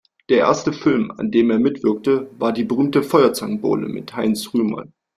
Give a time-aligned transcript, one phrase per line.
[0.29, 4.93] Der erste Film, an dem er mitwirkte, war die berühmte "Feuerzangenbowle" mit Heinz Rühmann.